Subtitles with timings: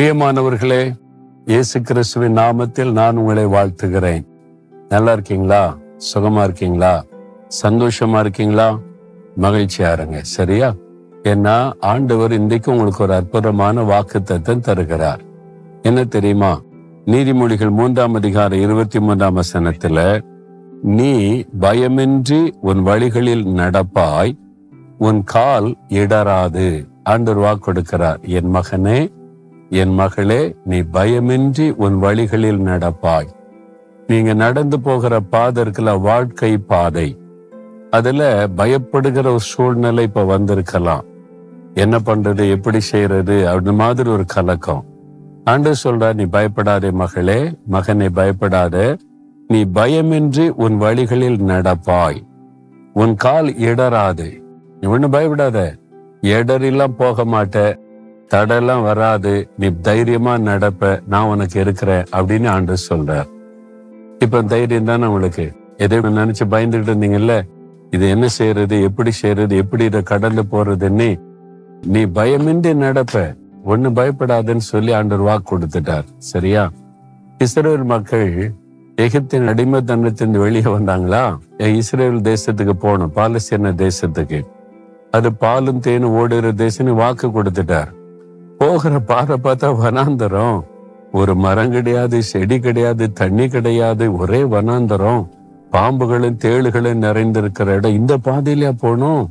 [0.00, 0.94] பிரியமானவர்களே
[1.46, 4.24] இயேசு கிறிஸ்துவின் நாமத்தில் நான் உங்களை வாழ்த்துகிறேன்.
[4.88, 5.76] நல்லா இருக்கீங்களா?
[6.14, 7.04] சுகமா இருக்கீங்களா?
[7.62, 8.78] சந்தோஷமா இருக்கீங்களா?
[9.40, 10.18] மகிழ்ச்சியா இருங்க.
[10.22, 10.74] சரியா?
[11.22, 15.20] ஏன்னா ஆண்டவர் இன்றைக்கு உங்களுக்கு ஒரு அற்புதமான வாக்குத்தத்தம் தருகிறார்.
[15.82, 16.60] என்ன தெரியுமா?
[17.06, 20.20] நீதிமொழிகள் மூன்றாம் அதிகாரம் இருபத்தி மூன்றாம் வசனத்துல
[20.82, 24.38] நீ பயமின்றி உன் வழிகளில் நடப்பாய்
[24.98, 26.88] உன் கால் இடராது.
[27.02, 28.26] ஆண்டவர் வாக்கு கொடுக்கிறார்.
[28.26, 29.18] என் மகனே
[29.72, 33.28] என் மகளே நீ பயமின்றி உன் வழிகளில் நடப்பாய்.
[34.06, 37.18] நீங்க நடந்து போகிற பாதை இருக்கல வாழ்க்கை பாதை.
[37.90, 41.04] அதுல பயப்படுகிற ஒரு சூழ்நிலை இப்ப வந்திருக்கலாம்.
[41.74, 44.84] என்ன பண்றது எப்படி செய்யறது அப்படி மாதிரி ஒரு கலக்கம்.
[45.44, 48.96] ஆண்டு சொல்ற நீ பயப்படாதே மகளே மகனை பயப்படாத.
[49.48, 52.22] நீ பயமின்றி உன் வழிகளில் நடப்பாய்.
[52.92, 54.42] உன் கால் இடராது
[54.80, 55.76] நீ ஒண்ணு பயப்படாத.
[56.20, 57.88] இடரெல்லாம் போக மாட்ட.
[58.34, 59.50] தடெல்லாம் வராது.
[59.58, 63.28] நீ தைரியமா நடப்ப நான் உனக்கு இருக்கிறேன் அப்படின்னு ஆண்டு சொல்றார்.
[64.18, 65.52] இப்ப தைரியம் தானே உங்களுக்கு?
[65.76, 67.34] எதை நினைச்சு பயந்துகிட்டு இருந்தீங்கல்ல?
[67.90, 71.20] இது என்ன செய்யறது எப்படி செய்யறது எப்படி இதை கடல்ல போறதுன்னு
[71.86, 73.36] நீ பயமின்றி நடப்ப.
[73.66, 76.04] ஒண்ணு பயப்படாதுன்னு சொல்லி ஆண்டவர் வாக்கு கொடுத்துட்டார்.
[76.18, 76.70] சரியா?
[77.38, 78.52] இஸ்ரேல் மக்கள்
[78.96, 81.22] எகிப்தின் அடிமைத்தனத்தின் வெளியே வந்தாங்களா?
[81.56, 84.40] இஸ்ரேல் தேசத்துக்கு போகணும் பாலஸ்தீன தேசத்துக்கு.
[85.10, 87.90] அது பாலும் தேனும் ஓடுகிற தேசம்னு வாக்கு கொடுத்துட்டார்.
[88.70, 90.58] போகிற பாதை பார்த்தா வனாந்தரம்.
[91.18, 95.22] ஒரு மரம் கிடையாது செடி கிடையாது தண்ணி கிடையாது ஒரே வனாந்தரம்.
[95.72, 97.96] பாம்புகளும் தேளுகளும் நிறைந்திருக்கிற இடம்.
[98.00, 99.24] இந்த பாதையிலயா போகணும்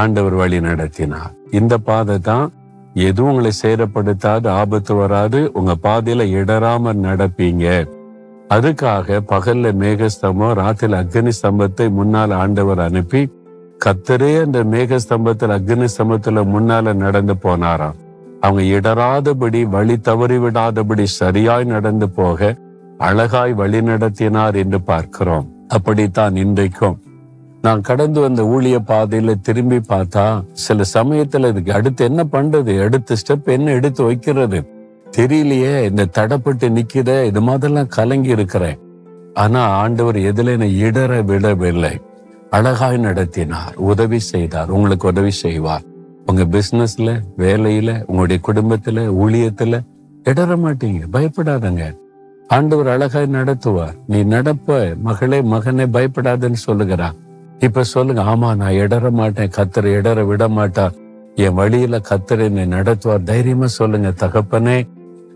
[0.00, 1.32] ஆண்டவர் வழி நடத்தினார்.
[1.58, 2.46] இந்த பாதை தான்
[3.08, 7.66] எதுவும் உங்களை சேரப்படுத்தாது ஆபத்து வராது உங்க பாதையில இடராம நடப்பீங்க.
[8.56, 13.22] அதுக்காக பகல்ல மேகஸ்தம்பம் ராத்திரில அக்னி ஸ்தம்பத்தை முன்னால் ஆண்டவர் அனுப்பி
[13.84, 17.98] கத்தரே அந்த மேகஸ்தம்பத்தில் அக்னி ஸ்தம்பத்துல முன்னால நடந்து போனாராம்.
[18.44, 22.56] அவங்க இடராதபடி வழி தவறி விடாதபடி சரியாய் நடந்து போக
[22.98, 25.48] அழகாய் வழி நடத்தினார் என்று பார்க்கிறோம்.
[25.68, 27.02] அப்படித்தான் இன்றைக்கும்.
[27.62, 32.82] நான் கடந்து வந்த ஊழிய பாதையில திரும்பி பார்த்தா சில சமயத்துல இதுக்கு அடுத்து என்ன பண்றது?
[32.82, 34.66] அடுத்த ஸ்டெப் என்ன எடுத்து வைக்கிறது?
[35.16, 38.78] தெரியலையே இந்த தடப்பட்டு நிக்கிற இது மாதிரிலாம் கலங்கி இருக்கிறேன்.
[39.34, 42.00] ஆனா ஆண்டவர் எதுல என்னை இடர விடவில்லை.
[42.50, 45.92] அழகாய் நடத்தினார் உதவி செய்தார் உங்களுக்கு உதவி செய்வார்.
[46.26, 49.80] உங்க பிசினஸ்ல வேலையில உங்களுடைய குடும்பத்துல ஊழியத்துல
[50.24, 51.02] இடற மாட்டீங்க.
[51.12, 51.96] பயப்படாதங்க.
[52.48, 53.94] ஆண்டவர் அழகாய் நடத்துவார்.
[54.06, 57.10] நீ நடப்ப மகளே மகனே பயப்படாதன்னு சொல்லுகிறா.
[57.58, 59.50] இப்ப சொல்லுங்க ஆமா நான் இடற மாட்டேன்.
[59.56, 60.90] கத்தரை இடற விட மாட்டா
[61.34, 63.22] என் வழியில கத்தரை என்னை நடத்துவார்.
[63.22, 64.88] தைரியமா சொல்லுங்க தகப்பனே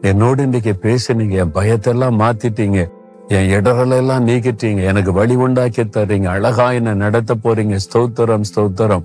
[0.00, 1.30] என்னோடு இன்னைக்கு பேசுனீங்க.
[1.30, 2.90] என் பயத்தெல்லாம் மாத்திட்டீங்க.
[3.28, 4.82] என் இடரெல்லாம் நீக்கிட்டீங்க.
[4.82, 7.78] எனக்கு வழி உண்டாக்கி தர்றீங்க அழகா என்ன நடத்த போறீங்க.
[7.86, 9.04] ஸ்தோத்திரம் ஸ்தோத்திரம்.